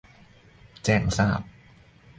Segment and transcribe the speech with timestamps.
[0.83, 1.41] แจ้งทราบ